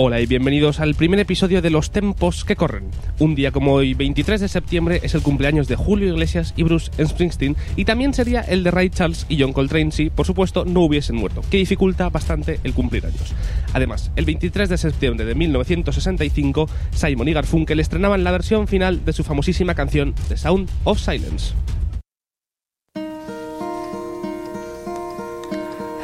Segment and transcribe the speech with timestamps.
[0.00, 2.88] Hola y bienvenidos al primer episodio de Los Tempos que Corren.
[3.18, 6.92] Un día como hoy, 23 de septiembre, es el cumpleaños de Julio Iglesias y Bruce
[7.04, 10.82] Springsteen y también sería el de Ray Charles y John Coltrane si, por supuesto, no
[10.82, 13.34] hubiesen muerto, que dificulta bastante el cumplir años.
[13.72, 19.12] Además, el 23 de septiembre de 1965, Simon y Garfunkel estrenaban la versión final de
[19.12, 21.54] su famosísima canción The Sound of Silence.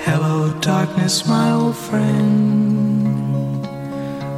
[0.05, 2.74] Hello, darkness, my old friend.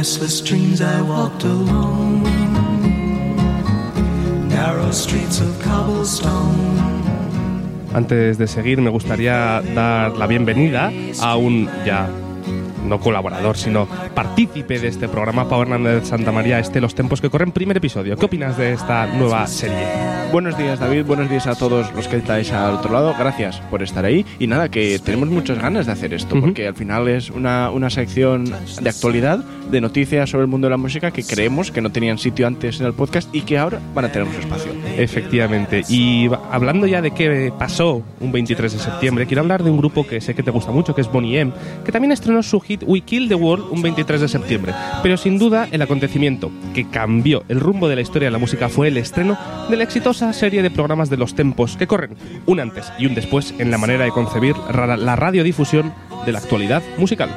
[0.00, 0.30] I.
[7.92, 12.08] Antes de seguir, me gustaría dar la bienvenida a un ya
[12.90, 17.30] no colaborador, sino partícipe de este programa, Pau Hernández Santa María, este Los Tempos que
[17.30, 18.16] Corren, primer episodio.
[18.16, 19.86] ¿Qué opinas de esta nueva serie?
[20.32, 23.82] Buenos días David, buenos días a todos los que estáis al otro lado, gracias por
[23.82, 26.46] estar ahí y nada, que tenemos muchas ganas de hacer esto Ujú.
[26.46, 30.70] porque al final es una, una sección de actualidad, de noticias sobre el mundo de
[30.70, 33.80] la música que creemos que no tenían sitio antes en el podcast y que ahora
[33.92, 34.72] van a tener su espacio.
[34.96, 35.82] Efectivamente.
[35.88, 40.06] Y hablando ya de qué pasó un 23 de septiembre, quiero hablar de un grupo
[40.06, 41.52] que sé que te gusta mucho, que es Bonnie M,
[41.84, 44.74] que también estrenó su hit We Kill the World un 23 de septiembre.
[45.02, 48.68] Pero sin duda, el acontecimiento que cambió el rumbo de la historia de la música
[48.68, 52.60] fue el estreno de la exitosa serie de programas de los tempos que corren, un
[52.60, 55.92] antes y un después en la manera de concebir la radiodifusión
[56.26, 57.30] de la actualidad musical.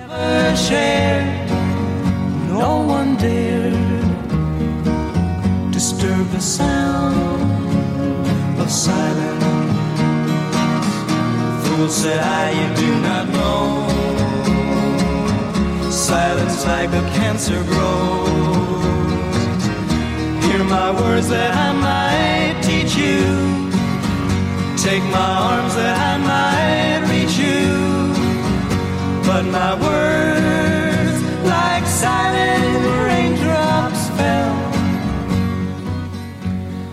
[11.89, 13.92] Said I, do not know.
[16.13, 19.63] Silence like a cancer grows.
[20.45, 23.25] Hear my words that I might teach you.
[24.77, 27.65] Take my arms that I might reach you.
[29.27, 31.17] But my words,
[31.55, 34.53] like silent raindrops, fell.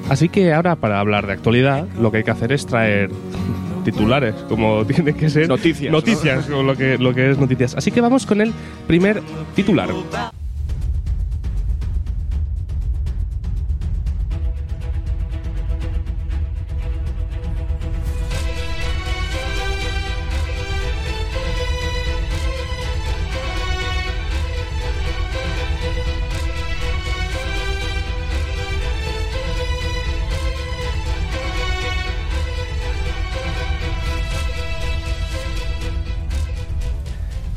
[0.09, 3.11] Así que ahora para hablar de actualidad lo que hay que hacer es traer
[3.85, 5.49] titulares, como tiene que ser.
[5.49, 7.75] Noticias, Noticias, o lo que, lo que es noticias.
[7.75, 8.53] Así que vamos con el
[8.87, 9.23] primer
[9.55, 9.91] titular.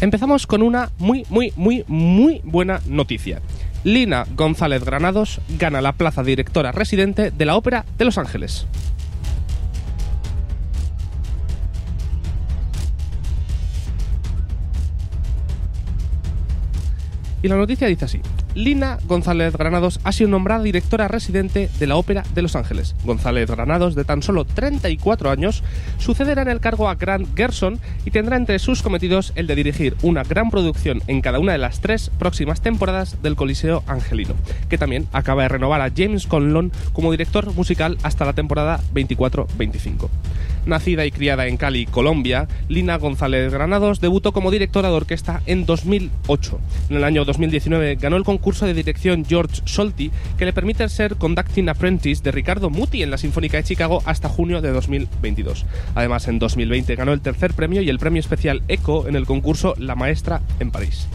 [0.04, 3.42] Empezamos con una muy, muy, muy, muy buena noticia.
[3.86, 8.68] Lina González Granados gana la plaza directora residente de la Ópera de Los Ángeles.
[17.42, 18.20] Y la noticia dice así.
[18.56, 22.96] Lina González Granados ha sido nombrada directora residente de la Ópera de Los Ángeles.
[23.04, 25.64] González Granados, de tan solo 34 años,
[25.98, 29.96] sucederá en el cargo a Grant Gerson y tendrá entre sus cometidos el de dirigir
[30.04, 34.36] una gran producción en cada una de las tres próximas temporadas del Coliseo Angelino,
[34.70, 40.10] que también acaba de renovar a James Conlon como director musical hasta la temporada 24-25.
[40.66, 45.66] Nacida y criada en Cali, Colombia, Lina González Granados debutó como directora de orquesta en
[45.66, 46.60] 2008.
[46.90, 51.16] En el año 2019 ganó el concurso de dirección George Solti, que le permite ser
[51.16, 55.66] Conducting Apprentice de Ricardo Muti en la Sinfónica de Chicago hasta junio de 2022.
[55.96, 59.76] Además, en 2020 ganó el tercer premio y el premio especial ECO en el concurso
[59.78, 61.08] La Maestra en París.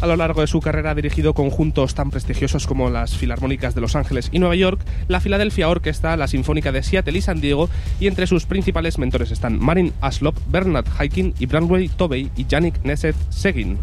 [0.00, 3.82] A lo largo de su carrera ha dirigido conjuntos tan prestigiosos como las Filarmónicas de
[3.82, 7.68] Los Ángeles y Nueva York, la Philadelphia Orchestra, la Sinfónica de Seattle y San Diego,
[8.00, 12.82] y entre sus principales mentores están Marin Aslop, Bernard Hiking y Brandway Tobey y Yannick
[12.82, 13.76] Nesset Seguin.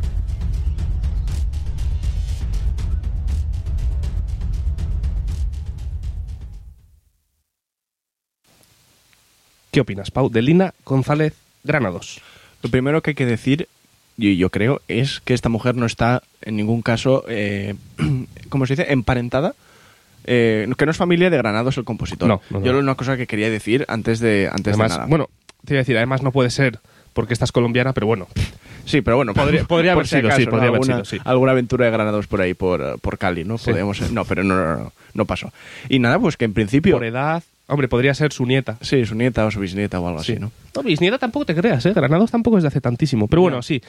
[9.77, 10.31] ¿Qué opinas, Pau?
[10.31, 12.19] De Lina González Granados.
[12.63, 13.67] Lo primero que hay que decir,
[14.17, 17.75] y yo creo, es que esta mujer no está en ningún caso, eh,
[18.49, 19.53] ¿cómo se dice?, emparentada.
[20.25, 22.27] Eh, que no es familia de Granados el compositor.
[22.27, 22.65] No, no, no.
[22.65, 25.09] Yo una cosa que quería decir antes de, antes Además, de nada.
[25.09, 25.29] bueno,
[25.63, 26.79] te iba a decir, además no puede ser
[27.13, 28.25] porque estás colombiana, pero bueno,
[28.83, 29.61] sí, pero bueno, podría-
[29.93, 31.19] haber si sido, podría haber alguna, sido, sí.
[31.23, 33.59] alguna aventura de Granados por ahí, por, por Cali, ¿no?
[33.59, 33.69] Sí.
[33.69, 35.53] Podemos, no, pero no, no, no, no pasó.
[35.87, 36.95] Y nada, pues que en principio...
[36.95, 38.77] por edad, hombre, podría ser su nieta.
[38.81, 40.51] Sí, su nieta o su bisnieta o algo así, ¿no?
[40.75, 41.93] No, bisnieta tampoco te creas, ¿eh?
[41.93, 43.27] Granados tampoco es de hace tantísimo.
[43.27, 43.63] Pero bueno, No.
[43.63, 43.81] sí.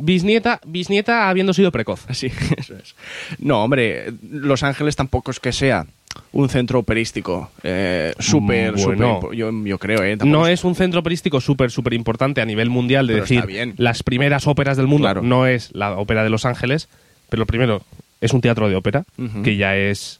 [0.00, 2.06] Bisnieta, bisnieta habiendo sido precoz.
[2.12, 2.94] Sí, eso es.
[3.40, 5.86] No, hombre, Los Ángeles tampoco es que sea
[6.32, 9.20] un centro operístico eh, súper, bueno.
[9.22, 10.16] súper, yo, yo creo, ¿eh?
[10.16, 13.46] Tampoco No es un centro operístico súper, súper importante a nivel mundial de decir está
[13.46, 13.74] bien.
[13.76, 15.04] las primeras óperas del mundo.
[15.04, 15.22] Claro.
[15.22, 16.88] No es la ópera de Los Ángeles,
[17.28, 17.82] pero lo primero
[18.20, 19.04] es un teatro de ópera,
[19.44, 20.17] que ya es,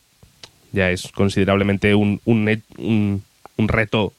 [0.72, 3.22] ya es considerablemente un, un,
[3.58, 4.12] un reto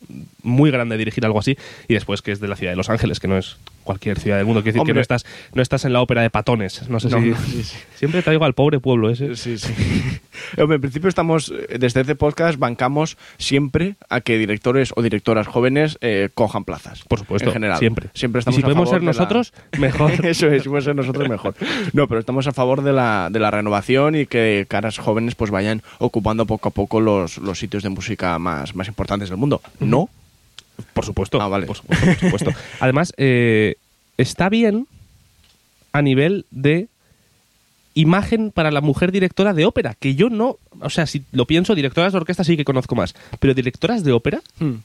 [0.43, 1.57] muy grande dirigir algo así.
[1.87, 3.57] Y después que es de la ciudad de Los Ángeles, que no es
[3.89, 4.61] cualquier ciudad del mundo.
[4.61, 5.25] Quiere decir que no estás,
[5.55, 6.87] no estás en la ópera de Patones.
[6.89, 7.33] No sé No, si.
[7.51, 7.77] sí, sí.
[7.95, 9.35] Siempre traigo al pobre pueblo ese.
[9.35, 9.73] Sí, sí.
[10.59, 15.47] Hombre, en principio estamos, eh, desde este podcast, bancamos siempre a que directores o directoras
[15.47, 17.01] jóvenes eh, cojan plazas.
[17.07, 17.79] Por supuesto, En general.
[17.79, 18.09] siempre.
[18.13, 20.11] Siempre Y estamos si a podemos favor ser la- nosotros, mejor.
[20.25, 21.55] Eso es, si podemos ser nosotros mejor.
[21.93, 25.49] No, pero estamos a favor de la, de la renovación y que caras jóvenes pues
[25.49, 29.61] vayan ocupando poco a poco los, los sitios de música más, más importantes del mundo.
[29.79, 30.09] ¿No?
[30.93, 31.41] Por supuesto.
[31.41, 31.65] Ah, vale.
[31.65, 32.05] Por supuesto.
[32.05, 32.51] por supuesto.
[32.79, 33.75] Además, eh,
[34.17, 34.87] está bien
[35.93, 36.87] a nivel de
[37.95, 41.75] imagen para la mujer directora de ópera, que yo no, o sea, si lo pienso,
[41.75, 44.41] directoras de orquesta sí que conozco más, pero directoras de ópera,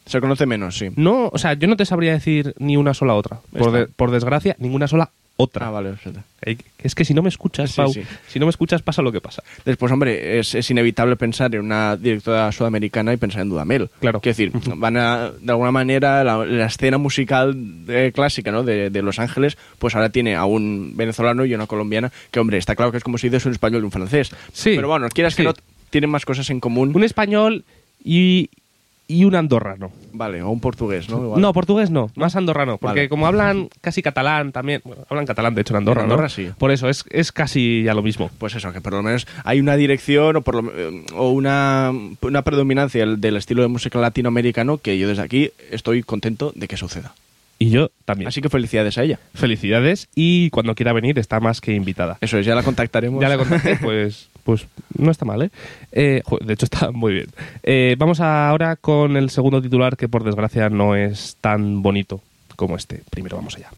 [0.06, 0.88] Se conoce menos, sí.
[0.96, 3.40] no, o sea, yo no te sabría decir ni una sola otra.
[3.56, 5.66] Por, de- por desgracia, ninguna sola otra.
[5.66, 5.94] Ah, vale.
[6.42, 8.02] Eh, Es que si no me escuchas, Sí, Pau, sí.
[8.28, 9.42] si no me escuchas pasa lo que pasa.
[9.64, 13.90] Después, hombre, es, es inevitable pensar en una directora sudamericana y pensar en Dudamel.
[14.00, 14.20] Claro.
[14.20, 17.56] Quiero decir, van a, de alguna manera, la, la escena musical
[17.88, 18.62] eh, clásica ¿no?
[18.62, 22.58] de, de Los Ángeles, pues ahora tiene a un venezolano y una colombiana, que, hombre,
[22.58, 24.30] está claro que es como si dices un español y un francés.
[24.52, 24.72] Sí.
[24.76, 25.48] Pero bueno, quieras que Sí.
[25.48, 25.54] no,
[25.90, 26.92] tienen más cosas en común.
[26.94, 27.64] Un español
[28.04, 28.50] y,
[29.06, 29.92] y un andorrano.
[30.12, 31.18] Vale, o un portugués, ¿no?
[31.22, 31.40] Igual.
[31.40, 33.08] No, portugués no, más andorrano, porque Vale.
[33.08, 36.28] como hablan casi catalán también, bueno, hablan catalán de hecho en Andorra, En Andorra ¿no?
[36.30, 36.48] sí.
[36.56, 38.30] Por eso es, es casi ya lo mismo.
[38.38, 41.92] Pues eso, que por lo menos hay una dirección o, por lo- eh, o una,
[42.22, 46.76] una predominancia del, estilo de música latinoamericano que yo desde aquí estoy contento de que
[46.76, 47.12] suceda.
[47.58, 48.28] Y yo también.
[48.28, 49.20] Así que felicidades a ella.
[49.34, 52.18] Felicidades y cuando quiera venir está más que invitada.
[52.20, 53.20] Eso es, ya la contactaremos.
[53.20, 55.50] Ya le contacté, pues, pues no está mal, ¿eh?
[55.92, 57.26] Eh, de hecho está muy bien.
[57.62, 62.20] Eh, vamos ahora con el segundo titular que por desgracia no es tan bonito
[62.56, 63.02] como este.
[63.10, 63.70] Primero vamos allá.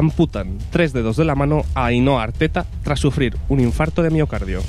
[0.00, 4.62] Amputan tres dedos de la mano a Ainhoa Arteta tras sufrir un infarto de miocardio.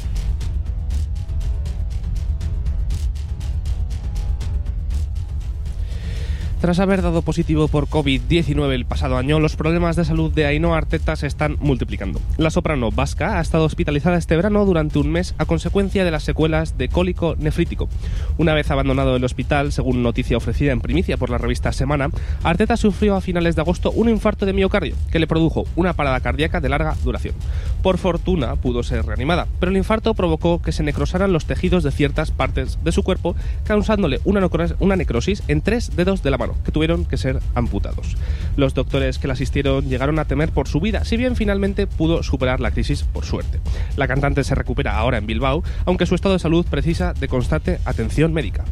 [6.61, 10.77] Tras haber dado positivo por COVID-19 el pasado año, los problemas de salud de Ainhoa
[10.77, 12.21] Arteta se están multiplicando.
[12.37, 16.21] La soprano vasca ha estado hospitalizada este verano durante un mes a consecuencia de las
[16.21, 17.89] secuelas de cólico nefrítico.
[18.37, 22.09] Una vez abandonado el hospital, según noticia ofrecida en primicia por la revista Semana,
[22.43, 26.19] Arteta sufrió a finales de agosto un infarto de miocardio que le produjo una parada
[26.19, 27.33] cardíaca de larga duración.
[27.81, 31.89] Por fortuna pudo ser reanimada, pero el infarto provocó que se necrosaran los tejidos de
[31.91, 36.37] ciertas partes de su cuerpo, causándole una, necro- una necrosis en tres dedos de la
[36.37, 38.17] mano, que tuvieron que ser amputados.
[38.55, 42.24] Los doctores que la asistieron llegaron a temer por su vida, si bien finalmente pudo
[42.24, 43.60] superar la crisis por suerte.
[43.98, 47.79] La cantante se recupera ahora en Bilbao, aunque su estado de salud precisa de constante
[47.86, 48.65] atención médica.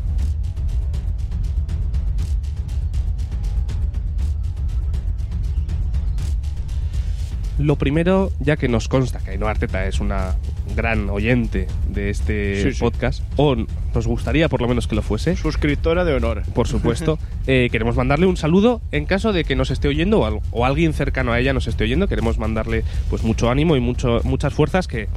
[7.60, 10.36] Lo primero, ya que nos consta que Ainhoa Arteta es una
[10.76, 12.80] gran oyente de este Sí, sí.
[12.80, 13.56] podcast, o
[13.94, 16.44] nos gustaría por lo menos que lo fuese, Suscriptora de honor.
[16.54, 20.66] por supuesto, eh, queremos mandarle un saludo en caso de que nos esté oyendo o
[20.66, 22.08] alguien cercano a ella nos esté oyendo.
[22.08, 25.10] Queremos mandarle pues mucho ánimo y mucho, muchas fuerzas que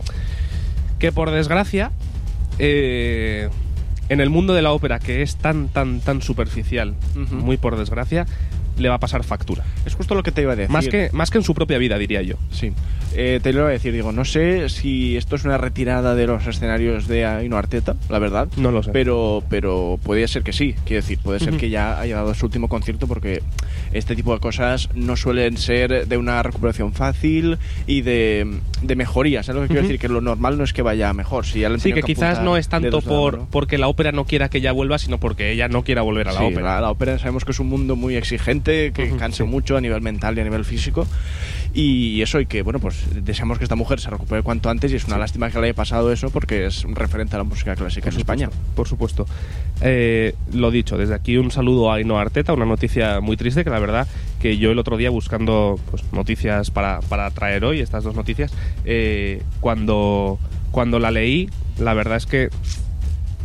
[0.98, 1.90] que por desgracia,
[2.58, 3.48] eh,
[4.08, 7.34] en el mundo de la ópera, que es tan, tan, tan superficial, Ujú.
[7.36, 8.26] muy por desgracia,
[8.78, 9.64] le va a pasar factura.
[9.84, 10.70] Es justo lo que te iba a decir.
[10.72, 12.36] Más que, más que en su propia vida, diría yo.
[12.50, 12.72] Sí.
[13.14, 16.26] Eh, te lo iba a decir, digo, no sé si esto es una retirada de
[16.26, 18.48] los escenarios de Aino Arteta, la verdad.
[18.56, 18.90] No lo sé.
[18.92, 21.58] Pero, pero podría ser que sí, quiero decir, puede ser Ujú.
[21.58, 23.42] que ya haya dado su último concierto porque
[23.92, 29.42] este tipo de cosas no suelen ser de una recuperación fácil y de, de mejoría.
[29.42, 29.88] ¿Sabes lo que quiero Ujú.
[29.88, 30.00] decir?
[30.00, 31.44] Que lo normal no es que vaya mejor.
[31.44, 34.48] Si ya Sí, tenido que quizás no es tanto por porque la ópera no quiera
[34.50, 36.74] que ella vuelva, sino porque ella no quiera volver a la Sí, ópera.
[36.74, 39.50] La, la ópera sabemos que es un mundo muy exigente, que Ujú, cansa sí.
[39.50, 41.06] mucho a nivel mental y a nivel físico.
[41.74, 44.92] Y eso, y que, bueno, pues deseamos que esta mujer se recupere cuanto antes.
[44.92, 47.44] Y es una lástima que le haya pasado eso porque es un referente a la
[47.44, 48.50] música clásica en España.
[48.74, 49.26] Por supuesto.
[49.80, 53.70] Eh, lo dicho, desde aquí un saludo a Ainhoa Arteta, una noticia muy triste que
[53.70, 54.06] la verdad
[54.40, 58.52] que yo el otro día buscando pues, noticias para, para traer hoy, estas dos noticias,
[58.84, 60.38] eh, cuando,
[60.72, 62.50] cuando la leí, la verdad es que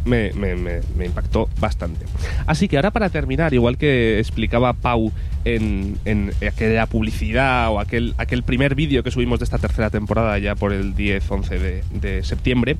[0.07, 2.05] me, me- me- me impactó bastante.
[2.47, 5.11] Así que ahora para terminar, igual que explicaba Pau
[5.45, 10.37] en, en aquella publicidad o aquel, aquel primer vídeo que subimos de esta tercera temporada
[10.39, 12.77] ya por el 10-11 de, de septiembre,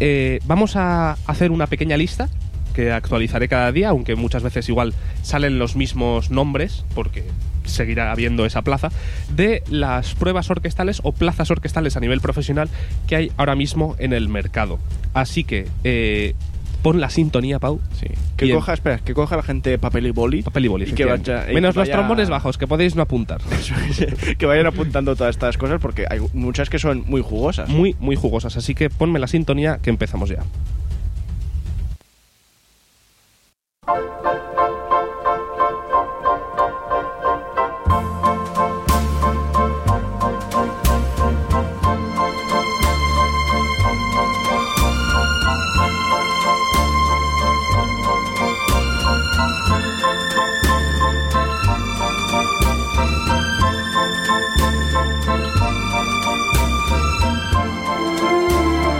[0.00, 2.28] eh, vamos a hacer una pequeña lista
[2.74, 4.92] que actualizaré cada día, aunque muchas veces igual
[5.22, 7.24] salen los mismos nombres, porque
[7.64, 8.90] seguirá habiendo esa plaza,
[9.34, 12.68] de las pruebas orquestales o plazas orquestales a nivel profesional
[13.08, 14.78] que hay ahora mismo en el mercado.
[15.14, 16.34] Así que eh,
[16.82, 17.80] pon la sintonía, Pau.
[17.98, 18.06] Sí.
[18.36, 18.56] Que Bien.
[18.56, 20.42] coja, espera, que coja la gente papel y boli.
[20.42, 20.84] Papel y boli.
[20.88, 23.40] Y que vaya- y Menos que los trombones bajos, que podéis no apuntar.
[24.38, 27.68] que vayan apuntando todas estas cosas porque hay muchas que son muy jugosas.
[27.68, 28.56] Muy, muy jugosas.
[28.56, 30.42] Así que ponme la sintonía que empezamos ya.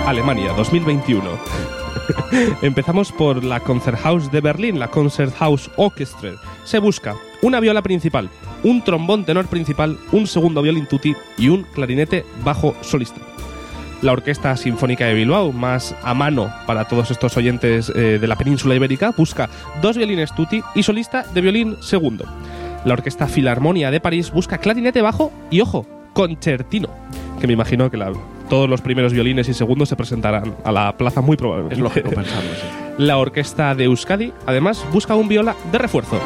[0.07, 1.23] Alemania 2021.
[2.63, 6.33] Empezamos por la Concerthaus de Berlín, la Concerthaus Orchestra.
[6.65, 8.29] Se busca una viola principal,
[8.63, 13.21] un trombón tenor principal, un segundo violín tutti y un clarinete bajo solista.
[14.03, 18.37] La Orquesta Sinfónica de Bilbao, más a mano para todos estos oyentes eh, de la
[18.37, 19.49] península ibérica, busca
[19.83, 22.27] dos violines tutti y solista de violín segundo.
[22.85, 26.91] La Orquesta Filarmonia de París busca clarinete bajo y, ojo, concertino,
[27.41, 28.13] que me imagino que la-
[28.49, 31.75] todos los primeros violines y segundos se presentarán a la plaza muy probablemente.
[31.77, 32.67] Es lógico pensarlo, sí.
[32.99, 36.19] La Orquesta de Euskadi, además, busca un viola de refuerzo.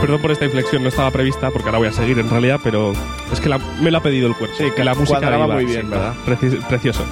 [0.00, 2.92] Perdón por esta inflexión, no estaba prevista porque ahora voy a seguir en realidad, pero
[3.32, 4.54] es que la- me lo ha pedido el cuerpo.
[4.58, 6.12] Sí, que la música iba, muy bien, ¿verdad?
[6.26, 7.02] preci- precioso.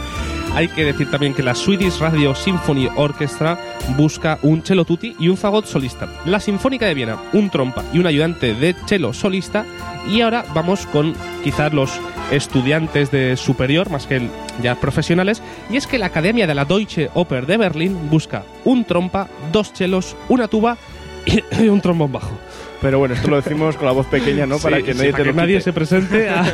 [0.55, 3.59] Hay que decir también que la Swedish Radio Symphony Orchestra
[3.97, 6.07] busca un cello tutti y un fagot solista.
[6.27, 9.65] La Sinfónica de Viena, un trompa y un ayudante de cello solista.
[10.07, 11.99] Y ahora vamos con quizás los
[12.31, 14.29] estudiantes de superior, más que
[14.63, 15.43] ya profesionales.
[15.71, 19.73] Y es que la Academia de la Deutsche Oper de Berlín busca un trompa, dos
[19.73, 20.77] chelos, una tuba
[21.25, 22.39] y un trombón bajo.
[22.83, 24.59] Pero bueno, esto lo decimos con la voz pequeña, ¿no?
[24.59, 25.65] Para que sí, nadie para te que lo nadie quite.
[25.65, 26.45] se presente a,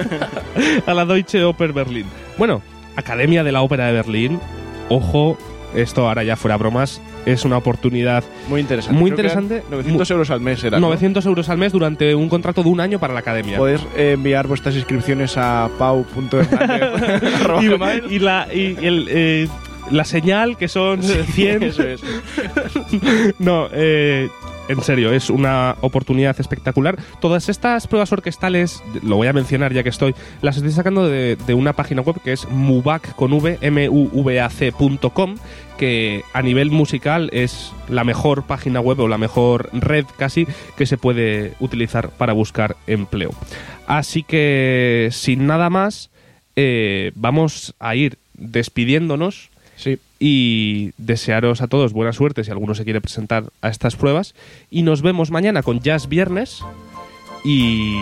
[0.86, 2.06] a la Deutsche Oper Berlin.
[2.36, 2.62] Bueno,
[2.98, 4.40] Academia de la Ópera de Berlín.
[4.88, 5.38] Ojo,
[5.74, 8.24] esto ahora ya fuera bromas, es una oportunidad.
[8.48, 8.98] Muy interesante.
[8.98, 9.62] Muy interesante.
[9.70, 10.80] 900 euros al mes era.
[10.80, 10.88] ¿no?
[10.88, 13.58] 900 euros al mes durante un contrato de un año para la Academia.
[13.58, 18.04] Podéis eh, enviar vuestras inscripciones a pau.hernández.
[18.10, 19.48] y, y la, y el, eh,
[19.90, 21.62] la señal que son 100.
[21.62, 22.02] Eso es.
[23.38, 24.28] no, eh,
[24.68, 26.98] en serio, es una oportunidad espectacular.
[27.20, 31.36] Todas estas pruebas orquestales, lo voy a mencionar ya que estoy, las estoy sacando de,
[31.54, 35.36] una página web que es mubac con v, M-U-V-A-C.com,
[35.78, 40.46] que a nivel musical es la mejor página web o la mejor red casi
[40.76, 43.30] que se puede utilizar para buscar empleo.
[43.86, 46.10] Así que, sin nada más,
[46.56, 49.98] eh, vamos a ir despidiéndonos Sí.
[50.18, 54.34] y desearos a todos buena suerte si alguno se quiere presentar a estas pruebas.
[54.70, 56.62] Y nos vemos mañana con Jazz Viernes
[57.44, 57.96] y,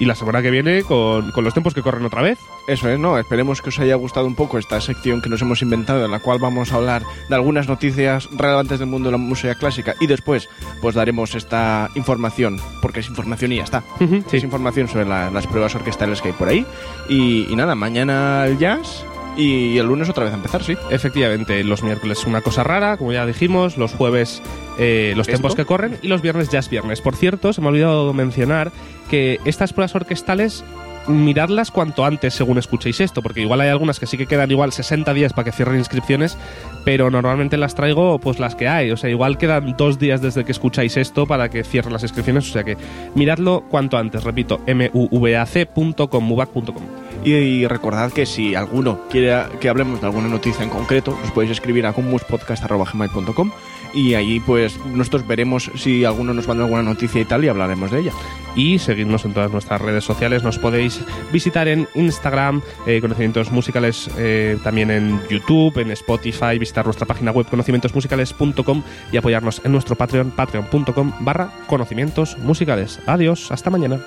[0.00, 2.38] y la semana que viene con, con los tiempos que corren otra vez.
[2.66, 3.18] Eso es, ¿no?
[3.18, 6.20] Esperemos que os haya gustado un poco esta sección que nos hemos inventado en la
[6.20, 10.06] cual vamos a hablar de algunas noticias relevantes del mundo de la música clásica y
[10.06, 10.48] después
[10.80, 13.84] pues daremos esta información, porque es información y ya está.
[13.98, 14.36] Sí.
[14.38, 16.64] Es información sobre la- las pruebas orquestales que hay por ahí.
[17.10, 19.04] Y, y nada, mañana el jazz
[19.36, 20.76] Y el lunes otra vez a empezar, sí.
[20.90, 24.42] Efectivamente, los miércoles una cosa rara, como ya dijimos, los jueves
[24.78, 25.38] eh, los ¿Esto?
[25.38, 27.00] tiempos que corren y los viernes ya es viernes.
[27.00, 28.70] Por cierto, se me ha olvidado mencionar
[29.10, 30.64] que estas pruebas orquestales
[31.06, 34.72] miradlas cuanto antes según escuchéis esto, porque igual hay algunas que sí que quedan igual
[34.72, 36.38] 60 días para que cierren inscripciones,
[36.84, 40.44] pero normalmente las traigo pues las que hay, o sea, igual quedan dos días desde
[40.44, 42.76] que escucháis esto para que cierren las inscripciones, o sea que
[43.14, 47.03] miradlo cuanto antes, repito, muvac.com, muvac.com.
[47.24, 51.52] Y, recordad que si alguno quiere que hablemos de alguna noticia en concreto, os podéis
[51.52, 53.50] escribir a commuspodcast.gmail.com
[53.94, 57.90] y allí pues nosotros veremos si alguno nos manda alguna noticia y tal y hablaremos
[57.90, 58.12] de ella.
[58.56, 60.44] y seguidnos en todas nuestras redes sociales.
[60.44, 61.00] Nos podéis
[61.32, 67.32] visitar en Instagram, eh, Conocimientos Musicales, eh, también en YouTube, en Spotify, visitar nuestra página
[67.32, 73.00] web conocimientosmusicales.com y apoyarnos en nuestro Patreon, patreon.com barra conocimientos musicales.
[73.06, 74.04] Adiós, hasta mañana.